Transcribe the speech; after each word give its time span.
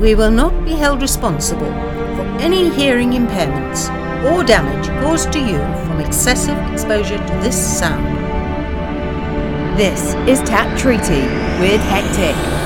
We 0.00 0.14
will 0.14 0.30
not 0.30 0.64
be 0.64 0.72
held 0.72 1.02
responsible 1.02 1.66
for 1.66 2.24
any 2.40 2.70
hearing 2.70 3.10
impairments 3.10 3.90
or 4.32 4.42
damage 4.42 4.88
caused 5.02 5.30
to 5.34 5.38
you 5.38 5.58
from 5.84 6.00
excessive 6.00 6.56
exposure 6.72 7.18
to 7.18 7.32
this 7.42 7.78
sound. 7.78 8.06
This 9.78 10.14
is 10.26 10.40
Tap 10.48 10.78
Treaty 10.78 11.20
with 11.60 11.82
Hectic. 11.82 12.59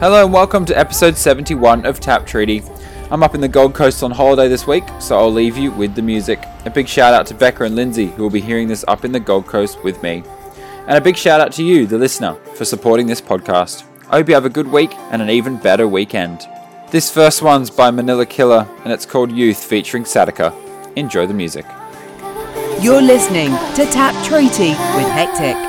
Hello 0.00 0.22
and 0.22 0.32
welcome 0.32 0.64
to 0.64 0.78
episode 0.78 1.16
71 1.16 1.84
of 1.84 1.98
Tap 1.98 2.24
Treaty. 2.24 2.62
I'm 3.10 3.24
up 3.24 3.34
in 3.34 3.40
the 3.40 3.48
Gold 3.48 3.74
Coast 3.74 4.04
on 4.04 4.12
holiday 4.12 4.46
this 4.46 4.64
week, 4.64 4.84
so 5.00 5.18
I'll 5.18 5.32
leave 5.32 5.56
you 5.56 5.72
with 5.72 5.96
the 5.96 6.02
music. 6.02 6.40
A 6.64 6.70
big 6.70 6.86
shout 6.86 7.14
out 7.14 7.26
to 7.26 7.34
Becca 7.34 7.64
and 7.64 7.74
Lindsay, 7.74 8.06
who 8.06 8.22
will 8.22 8.30
be 8.30 8.40
hearing 8.40 8.68
this 8.68 8.84
up 8.86 9.04
in 9.04 9.10
the 9.10 9.18
Gold 9.18 9.48
Coast 9.48 9.82
with 9.82 10.00
me. 10.00 10.22
And 10.86 10.96
a 10.96 11.00
big 11.00 11.16
shout 11.16 11.40
out 11.40 11.50
to 11.54 11.64
you, 11.64 11.84
the 11.84 11.98
listener, 11.98 12.34
for 12.54 12.64
supporting 12.64 13.08
this 13.08 13.20
podcast. 13.20 13.82
I 14.08 14.18
hope 14.18 14.28
you 14.28 14.34
have 14.34 14.44
a 14.44 14.50
good 14.50 14.68
week 14.68 14.94
and 15.10 15.20
an 15.20 15.30
even 15.30 15.56
better 15.56 15.88
weekend. 15.88 16.46
This 16.92 17.12
first 17.12 17.42
one's 17.42 17.68
by 17.68 17.90
Manila 17.90 18.24
Killa, 18.24 18.72
and 18.84 18.92
it's 18.92 19.04
called 19.04 19.32
Youth 19.32 19.64
featuring 19.64 20.04
Sadaka. 20.04 20.54
Enjoy 20.94 21.26
the 21.26 21.34
music. 21.34 21.66
You're 22.80 23.02
listening 23.02 23.50
to 23.74 23.84
Tap 23.90 24.14
Treaty 24.24 24.68
with 24.68 25.10
Hectic. 25.10 25.67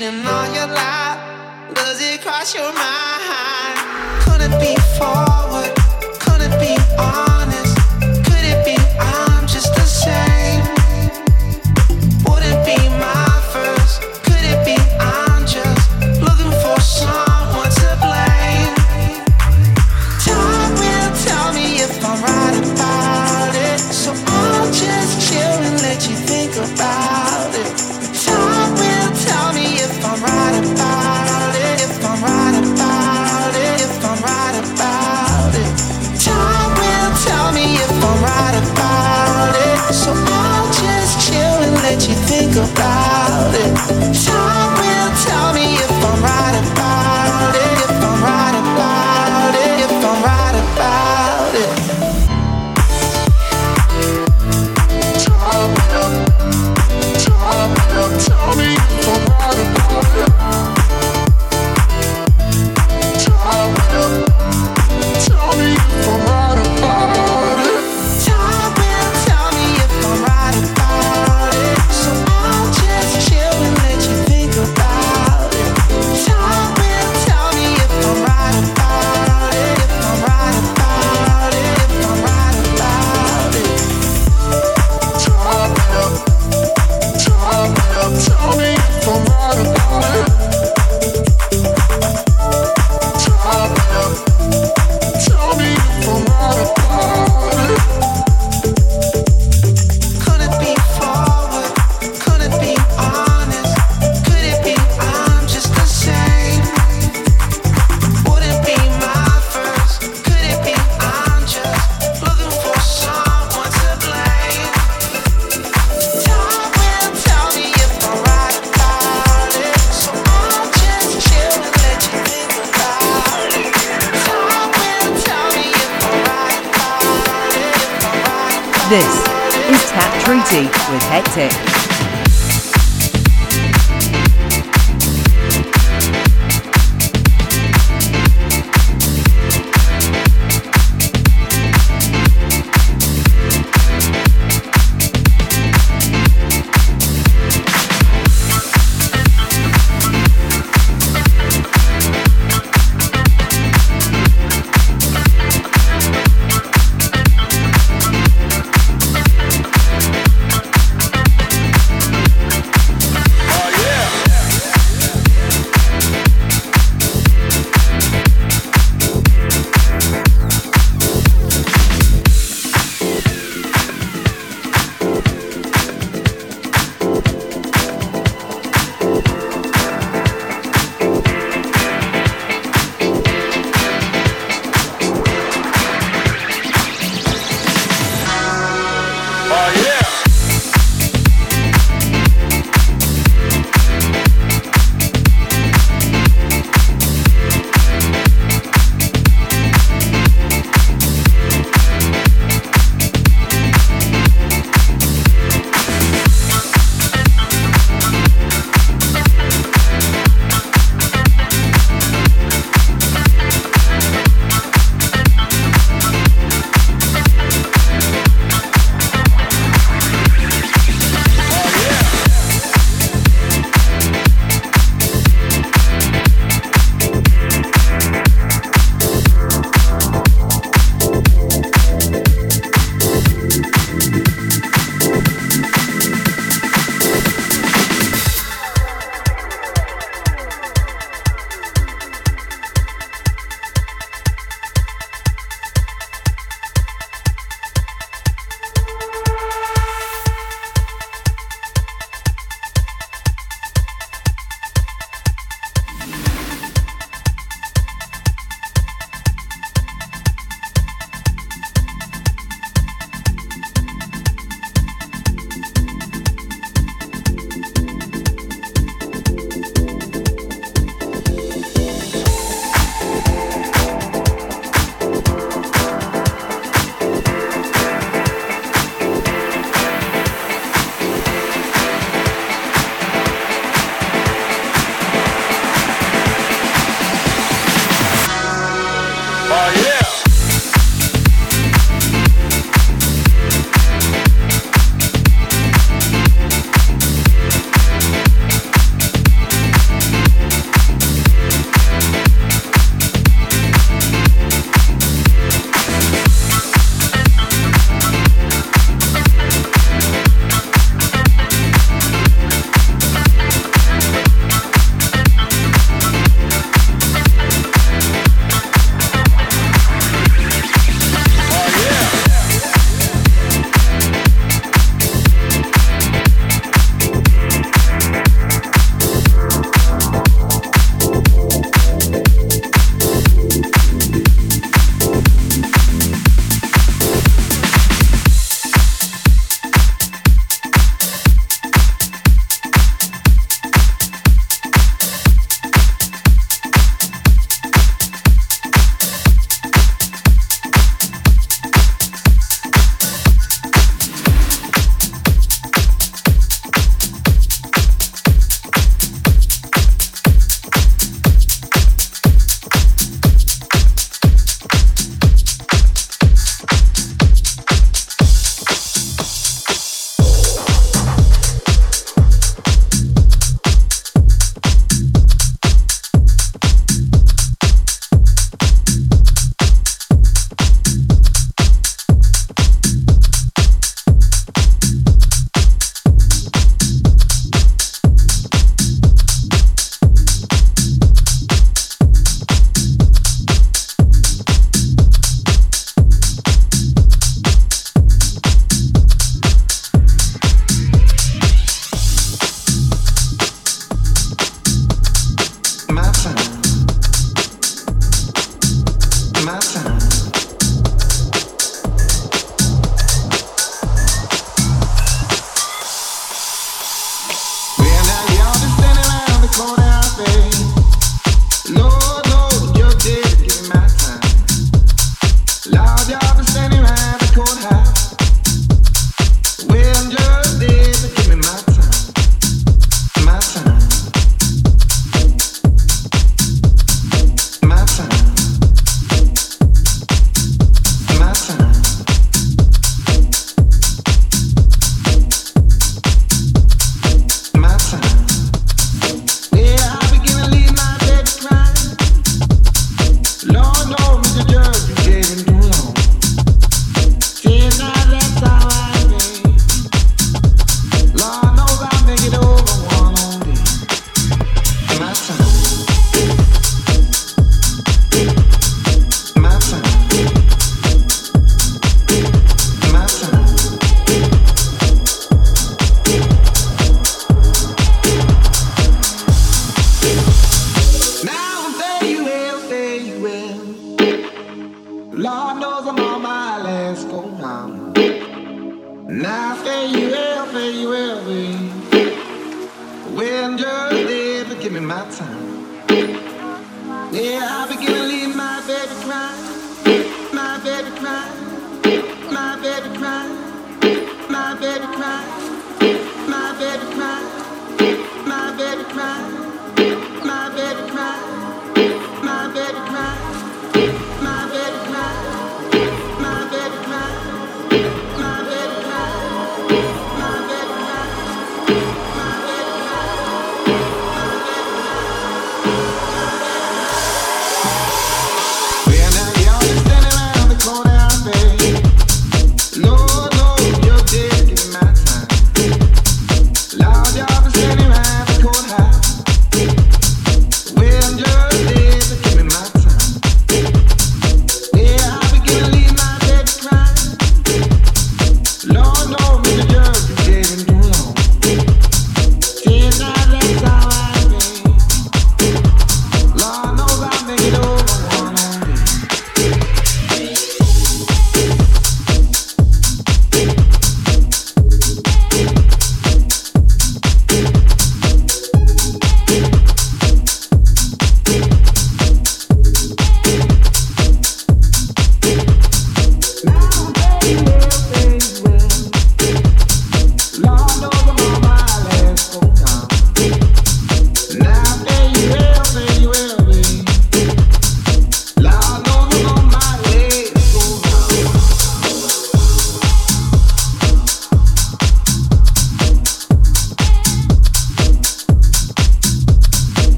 About 0.00 1.18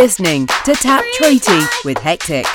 listening 0.00 0.46
to 0.64 0.72
Tap 0.72 1.04
Treaty 1.18 1.60
with 1.84 1.98
Hectic. 1.98 2.46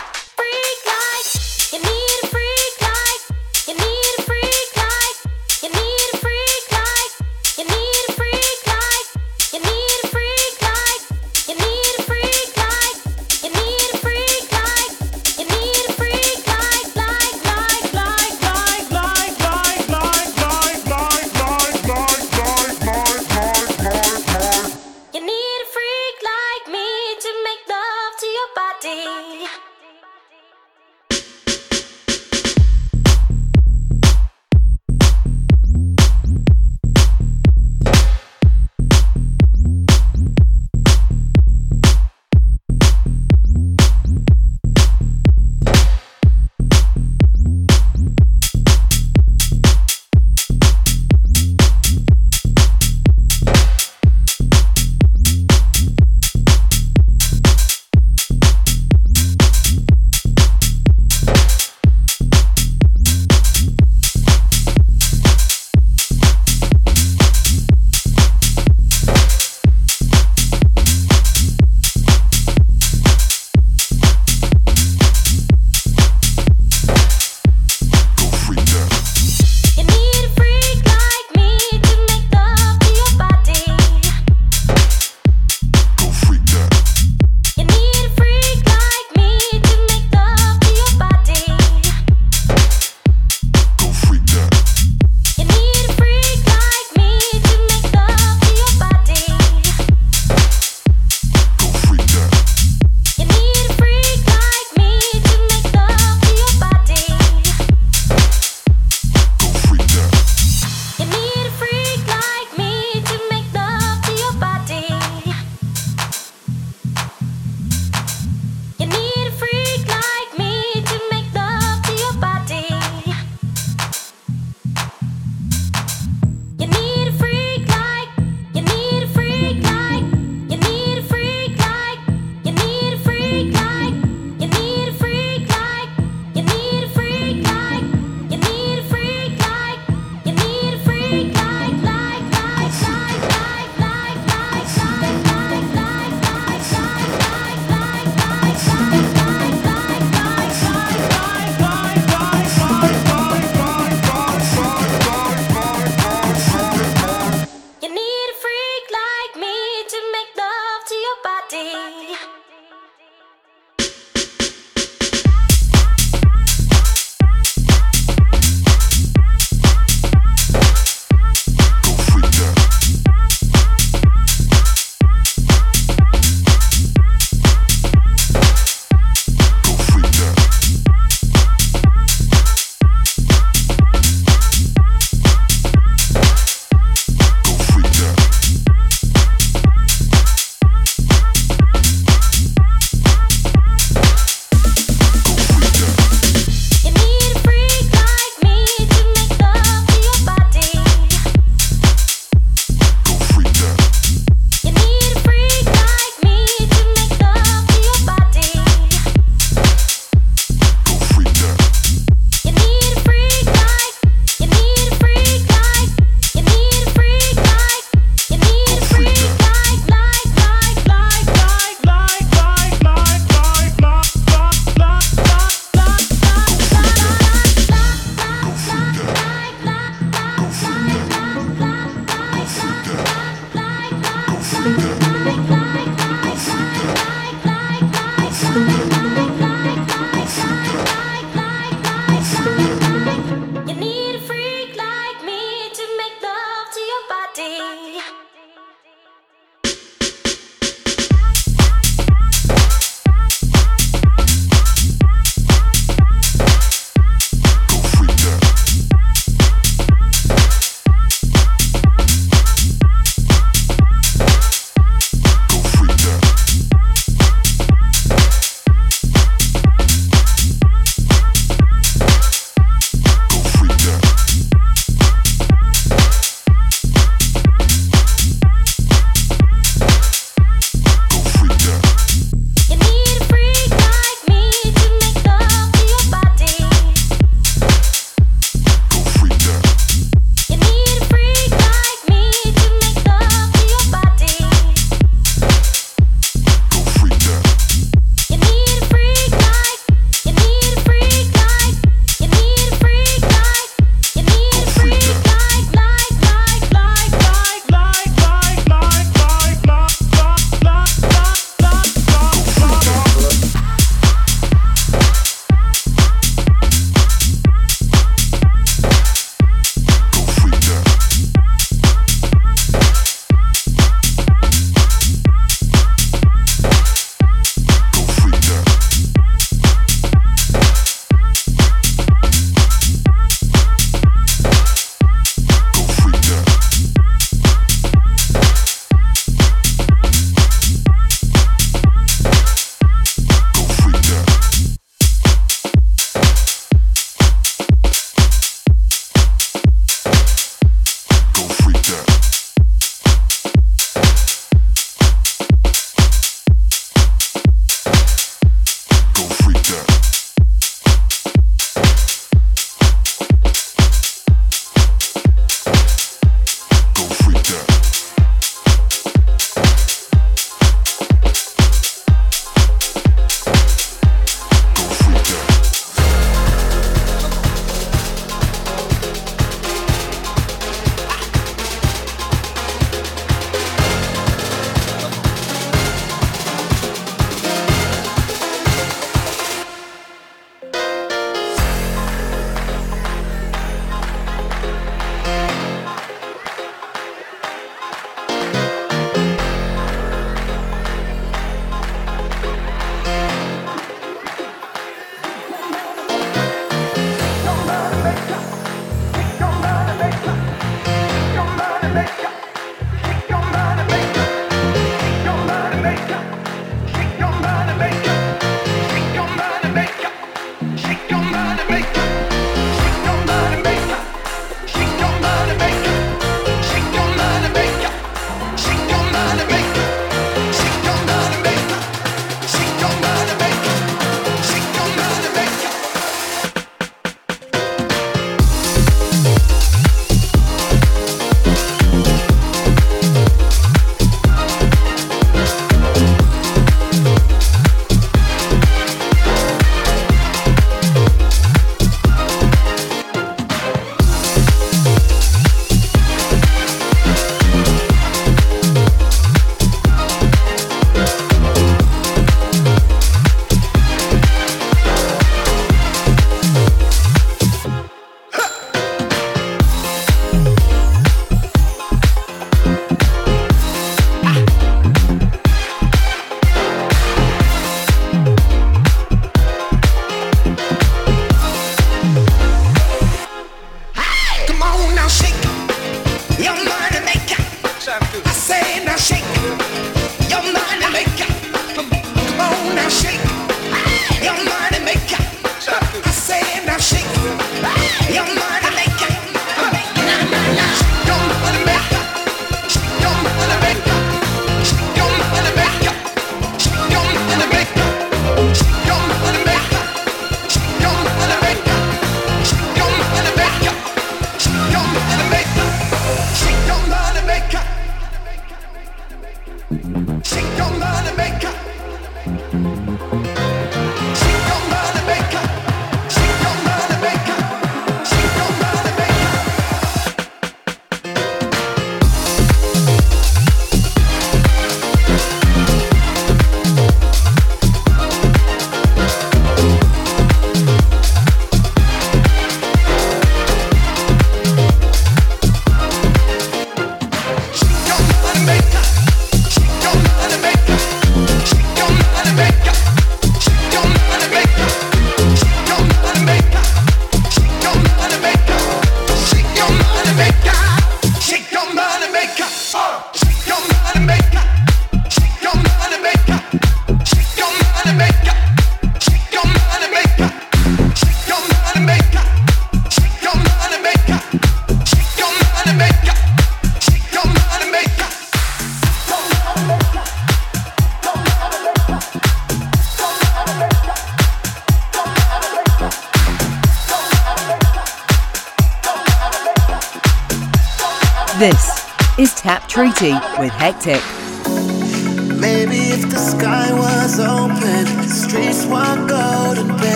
With 593.46 593.54
Hectic. 593.54 594.25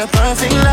That 0.00 0.12
picture 0.12 0.18
perfect 0.18 0.52
love. 0.52 0.69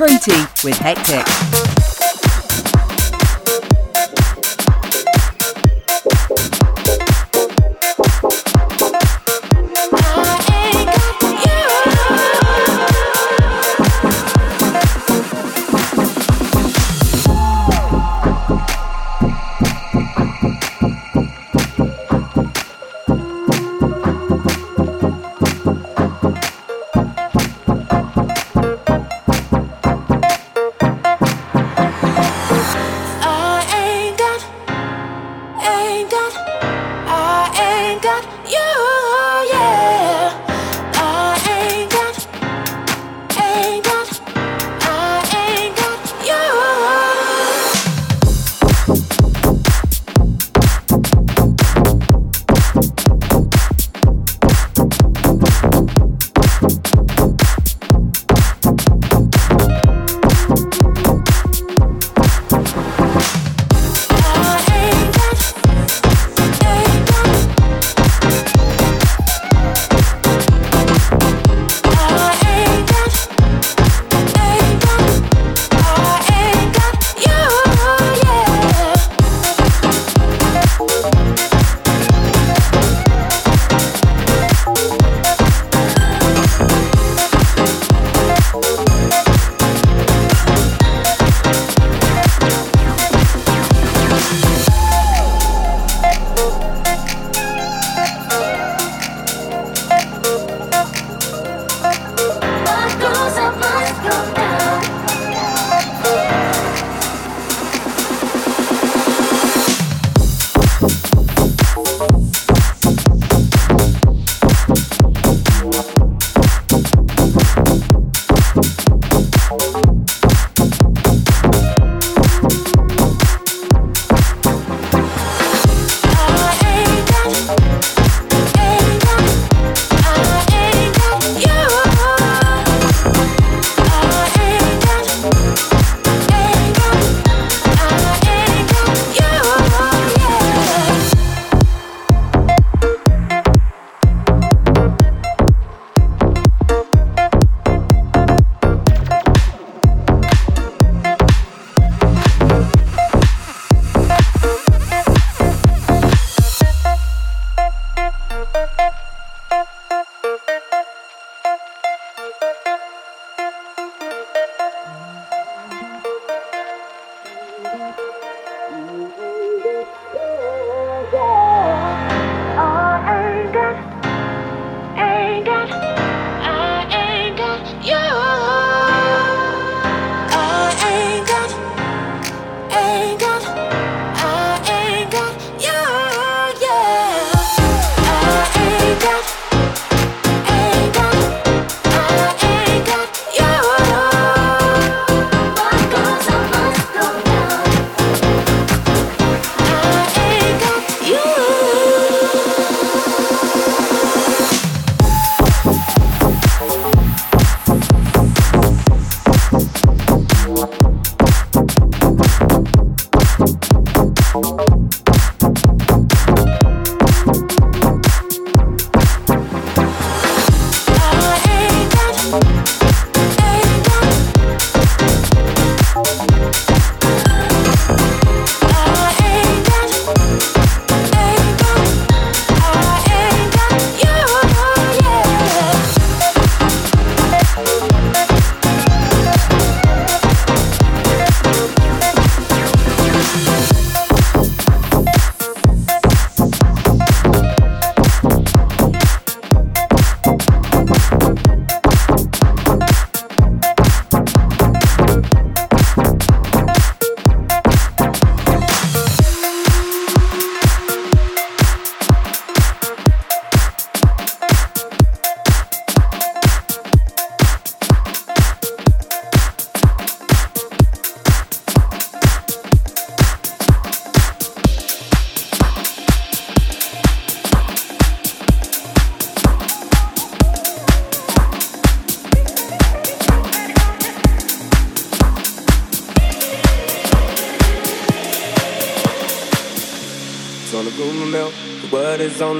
Treaty 0.00 0.32
with 0.64 0.78
Hectic. 0.78 1.19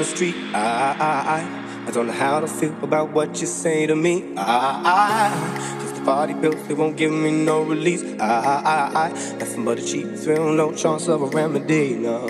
The 0.00 0.06
street. 0.06 0.34
I, 0.54 0.96
I, 0.98 1.86
I, 1.86 1.90
don't 1.90 2.06
know 2.06 2.12
how 2.14 2.40
to 2.40 2.46
feel 2.46 2.74
about 2.82 3.10
what 3.10 3.38
you 3.38 3.46
say 3.46 3.86
to 3.86 3.94
me. 3.94 4.32
I, 4.34 5.28
I, 5.28 5.78
just 5.82 5.96
the 5.96 6.04
party 6.06 6.32
bills, 6.32 6.66
they 6.68 6.72
won't 6.72 6.96
give 6.96 7.12
me 7.12 7.30
no 7.30 7.62
release. 7.64 8.02
I, 8.18 8.24
I, 8.24 9.08
I, 9.08 9.08
nothing 9.38 9.62
but 9.62 9.78
a 9.78 9.84
cheap 9.84 10.16
thrill, 10.16 10.54
no 10.54 10.72
chance 10.72 11.06
of 11.06 11.20
a 11.20 11.26
remedy. 11.26 11.96
No, 11.96 12.28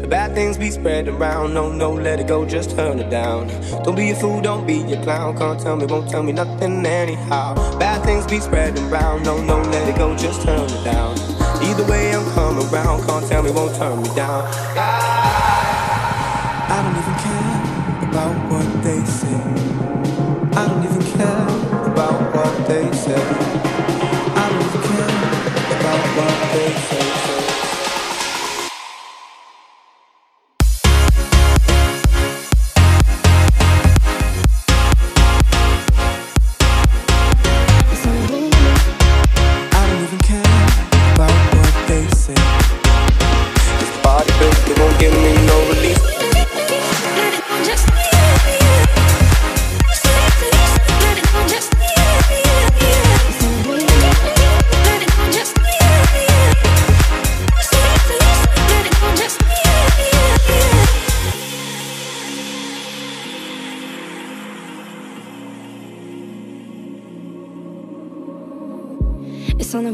the 0.00 0.06
bad 0.08 0.34
things 0.34 0.56
be 0.56 0.70
spread 0.70 1.06
around. 1.06 1.52
No, 1.52 1.70
no, 1.70 1.92
let 1.92 2.18
it 2.18 2.28
go, 2.28 2.46
just 2.46 2.70
turn 2.70 2.98
it 2.98 3.10
down. 3.10 3.48
Don't 3.84 3.94
be 3.94 4.10
a 4.10 4.14
fool, 4.14 4.40
don't 4.40 4.66
be 4.66 4.80
a 4.94 5.02
clown. 5.02 5.36
Can't 5.36 5.60
tell 5.60 5.76
me, 5.76 5.84
won't 5.84 6.08
tell 6.08 6.22
me 6.22 6.32
nothing 6.32 6.86
anyhow. 6.86 7.78
Bad 7.78 8.02
things 8.06 8.26
be 8.26 8.40
spreading 8.40 8.90
around. 8.90 9.24
No, 9.24 9.36
no, 9.44 9.60
let 9.60 9.86
it 9.86 9.96
go, 9.96 10.16
just 10.16 10.40
turn 10.42 10.64
it 10.64 10.84
down. 10.84 11.18
Either 11.62 11.84
way, 11.90 12.14
I'm 12.14 12.24
coming 12.32 12.66
around. 12.72 13.06
Can't 13.06 13.28
tell 13.28 13.42
me, 13.42 13.50
won't 13.50 13.76
turn 13.76 14.00
me 14.00 14.08
down. 14.14 14.44
I 14.78 15.21
what 23.12 23.66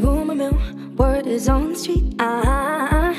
rumor 0.01 0.35
mill, 0.35 0.57
word 0.97 1.27
is 1.27 1.49
on 1.49 1.69
the 1.73 1.75
street. 1.75 2.15
Ah, 2.19 3.13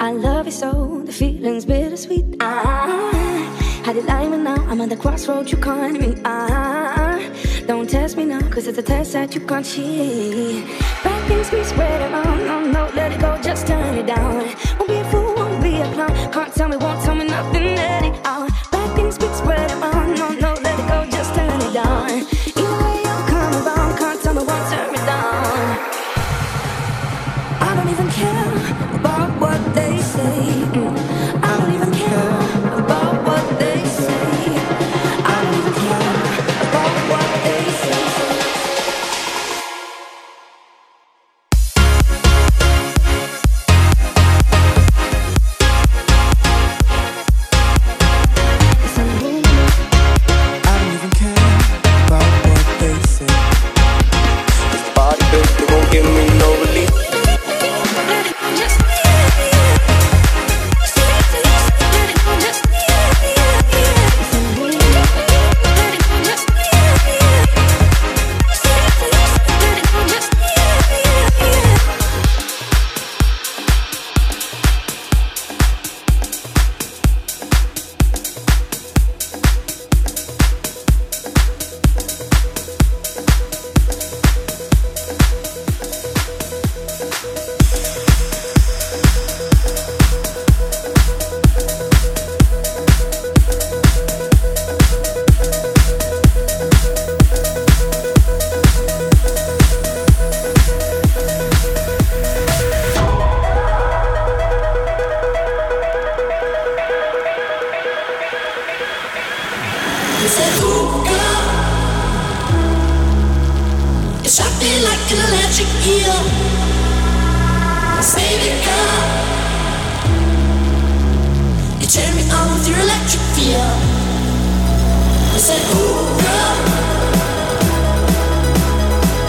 I 0.00 0.12
love 0.12 0.46
you 0.46 0.52
so, 0.52 1.02
the 1.04 1.12
feeling's 1.12 1.64
bittersweet. 1.64 2.36
Ah, 2.40 3.82
had 3.84 3.96
it 3.96 4.06
lying 4.06 4.30
but 4.30 4.38
now 4.38 4.60
I'm 4.70 4.80
at 4.80 4.90
the 4.90 4.96
crossroads, 4.96 5.50
you 5.52 5.58
can't 5.58 6.00
meet. 6.00 6.18
Ah, 6.24 7.18
don't 7.66 7.88
test 7.88 8.16
me 8.16 8.24
now, 8.24 8.40
cause 8.50 8.66
it's 8.66 8.78
a 8.78 8.82
test 8.82 9.12
that 9.14 9.34
you 9.34 9.40
can't 9.40 9.64
cheat. 9.64 10.66
Bad 11.02 11.28
things 11.28 11.50
be 11.50 11.62
spread 11.64 12.00
around, 12.10 12.38
no, 12.46 12.60
no, 12.60 12.90
let 12.94 13.12
it 13.12 13.20
go, 13.20 13.38
just 13.42 13.66
turn 13.66 13.96
it 13.96 14.06
down. 14.06 14.46
Won't 14.78 14.88
be 14.88 14.96
a 14.96 15.04
fool, 15.10 15.34
won't 15.34 15.62
be 15.62 15.76
a 15.76 15.92
clown, 15.94 16.32
can't 16.32 16.54
tell 16.54 16.68
me, 16.68 16.76
won't 16.76 17.02
tell 17.04 17.14
me 17.14 17.24
nothing 17.24 17.62
anyhow. 17.62 18.46
Bad 18.70 18.96
things 18.96 19.18
be 19.18 19.26
spread 19.28 19.70
around, 19.72 19.95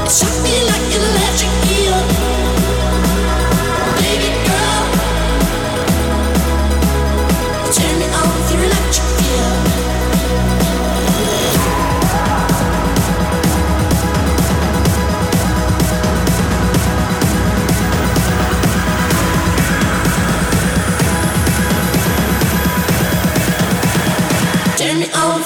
Shot 0.10 0.42
me 0.42 0.66
like 0.66 0.96
an 0.96 1.02
electric 1.02 1.52
eel. 1.78 2.37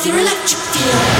Your 0.05 0.17
electric 0.17 0.57
feel. 0.57 1.11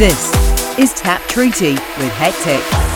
This 0.00 0.32
is 0.78 0.94
Tap 0.94 1.20
Treaty 1.28 1.72
with 1.72 2.10
Hectic. 2.12 2.89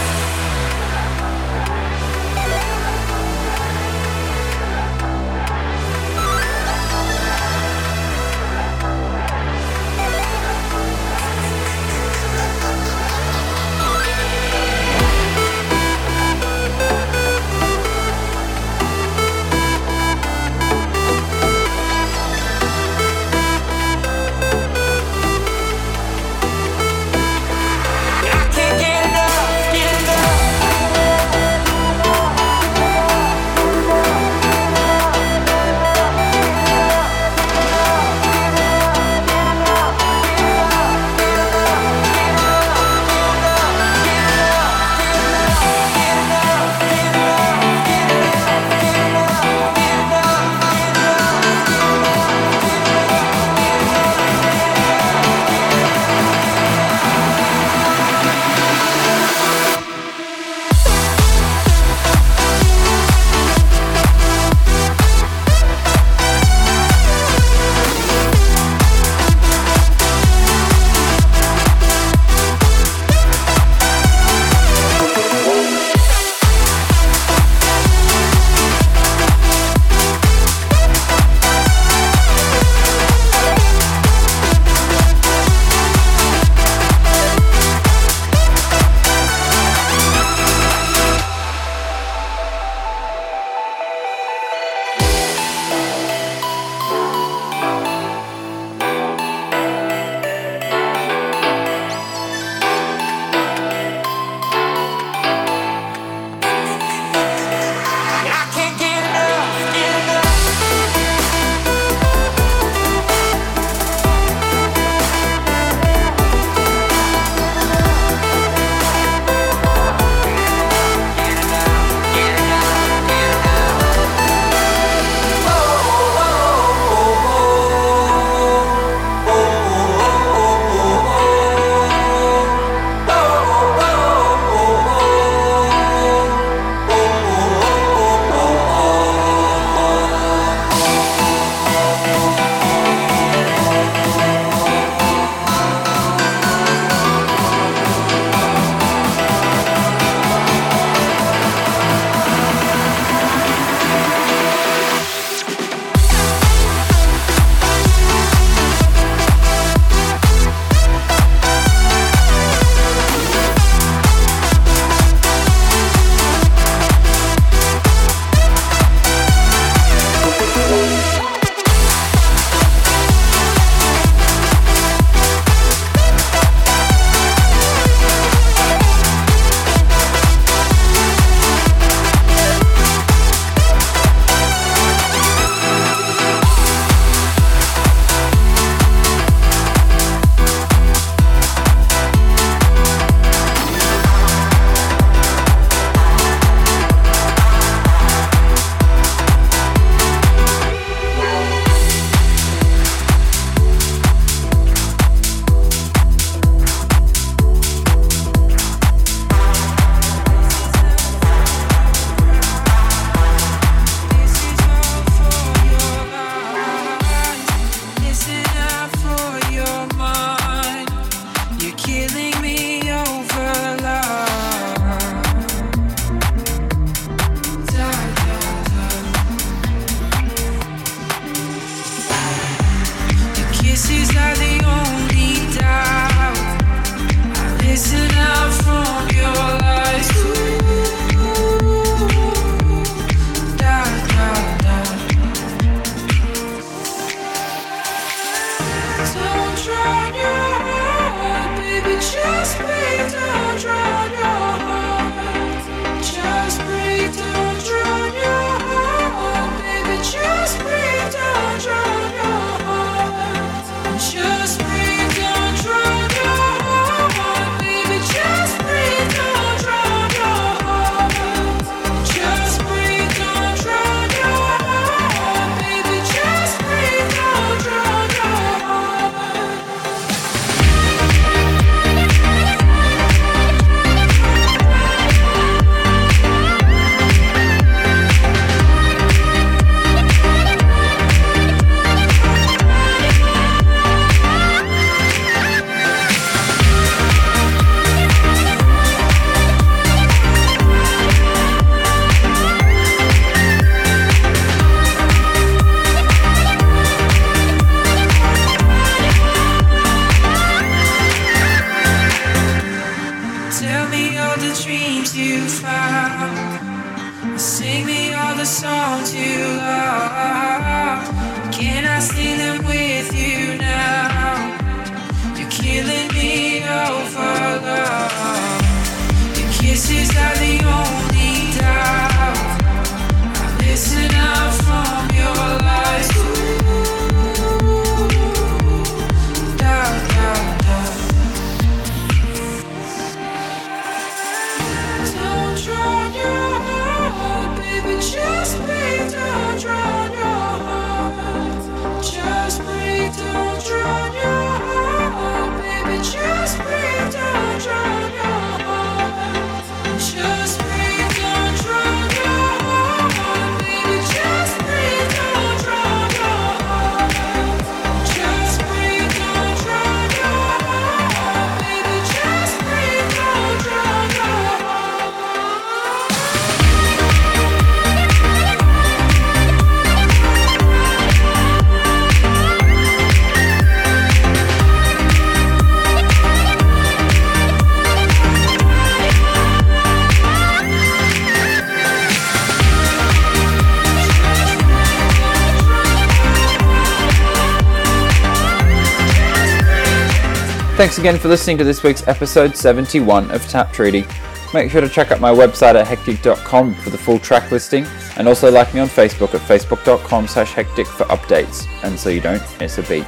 Thanks 400.77 400.99
again 400.99 401.20
for 401.20 401.29
listening 401.29 401.57
to 401.59 401.64
this 401.64 401.85
week's 401.85 402.07
episode 402.09 402.57
71 402.57 403.31
of 403.31 403.47
Tap 403.49 403.72
Treaty. 403.72 404.05
Make 404.53 404.72
sure 404.72 404.81
to 404.81 404.89
check 404.89 405.12
out 405.12 405.20
my 405.20 405.31
website 405.31 405.77
at 405.77 405.87
hectic.com 405.87 406.75
for 406.75 406.91
the 406.91 406.99
full 406.99 407.20
track 407.20 407.53
listing 407.53 407.87
and 408.16 408.27
also 408.27 408.51
like 408.51 408.75
me 408.75 408.81
on 408.81 408.89
Facebook 408.89 409.35
at 409.35 409.41
facebook.com 409.43 410.27
slash 410.27 410.53
hectic 410.53 410.89
for 410.89 411.05
updates 411.05 411.68
and 411.85 411.97
so 411.97 412.11
you 412.11 412.20
don't 412.20 412.43
miss 412.59 412.79
a 412.79 412.83
beat. 412.83 413.07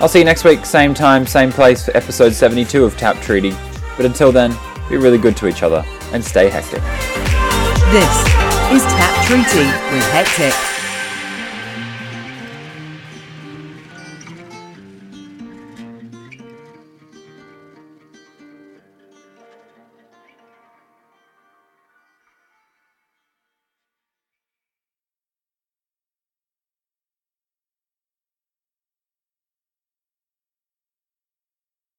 I'll 0.00 0.08
see 0.08 0.18
you 0.18 0.24
next 0.24 0.42
week, 0.42 0.66
same 0.66 0.92
time, 0.92 1.26
same 1.26 1.52
place 1.52 1.84
for 1.84 1.96
episode 1.96 2.32
72 2.32 2.84
of 2.84 2.96
Tap 2.96 3.20
Treaty. 3.22 3.54
But 3.96 4.04
until 4.04 4.32
then, 4.32 4.52
be 4.88 4.96
really 4.96 5.18
good 5.18 5.36
to 5.36 5.46
each 5.46 5.62
other 5.62 5.84
and 6.12 6.24
stay 6.24 6.48
hectic. 6.48 6.82
This 7.92 8.18
is 8.72 8.82
Tap 8.82 9.26
Treaty 9.26 9.66
with 9.94 10.04
Hectic. 10.10 10.79